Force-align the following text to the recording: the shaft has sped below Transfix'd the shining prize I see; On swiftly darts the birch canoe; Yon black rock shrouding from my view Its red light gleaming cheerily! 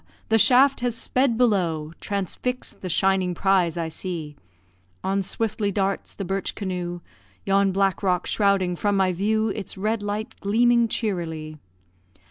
the 0.29 0.39
shaft 0.39 0.79
has 0.79 0.95
sped 0.97 1.37
below 1.37 1.93
Transfix'd 1.99 2.81
the 2.81 2.89
shining 2.89 3.35
prize 3.35 3.77
I 3.77 3.87
see; 3.87 4.35
On 5.03 5.21
swiftly 5.21 5.71
darts 5.71 6.15
the 6.15 6.25
birch 6.25 6.55
canoe; 6.55 7.01
Yon 7.45 7.71
black 7.71 8.01
rock 8.01 8.25
shrouding 8.25 8.75
from 8.75 8.97
my 8.97 9.13
view 9.13 9.49
Its 9.49 9.77
red 9.77 10.01
light 10.01 10.33
gleaming 10.39 10.87
cheerily! 10.87 11.59